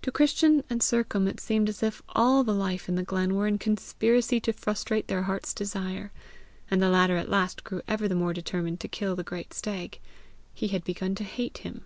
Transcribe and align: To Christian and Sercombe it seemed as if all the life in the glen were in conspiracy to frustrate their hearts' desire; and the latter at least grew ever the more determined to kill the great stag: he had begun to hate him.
To 0.00 0.10
Christian 0.10 0.64
and 0.70 0.82
Sercombe 0.82 1.28
it 1.28 1.40
seemed 1.40 1.68
as 1.68 1.82
if 1.82 2.00
all 2.14 2.42
the 2.42 2.54
life 2.54 2.88
in 2.88 2.94
the 2.94 3.02
glen 3.02 3.34
were 3.36 3.46
in 3.46 3.58
conspiracy 3.58 4.40
to 4.40 4.52
frustrate 4.54 5.08
their 5.08 5.24
hearts' 5.24 5.52
desire; 5.52 6.10
and 6.70 6.80
the 6.80 6.88
latter 6.88 7.18
at 7.18 7.30
least 7.30 7.64
grew 7.64 7.82
ever 7.86 8.08
the 8.08 8.14
more 8.14 8.32
determined 8.32 8.80
to 8.80 8.88
kill 8.88 9.14
the 9.14 9.22
great 9.22 9.52
stag: 9.52 10.00
he 10.54 10.68
had 10.68 10.84
begun 10.84 11.14
to 11.16 11.22
hate 11.24 11.58
him. 11.58 11.84